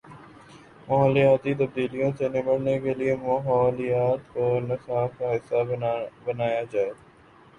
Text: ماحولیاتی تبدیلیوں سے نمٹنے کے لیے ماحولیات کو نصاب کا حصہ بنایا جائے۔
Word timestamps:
ماحولیاتی 0.87 1.53
تبدیلیوں 1.53 2.09
سے 2.17 2.29
نمٹنے 2.29 2.77
کے 2.79 2.93
لیے 2.93 3.15
ماحولیات 3.17 4.33
کو 4.33 4.47
نصاب 4.61 5.09
کا 5.17 5.31
حصہ 5.33 5.63
بنایا 6.25 6.63
جائے۔ 6.71 6.91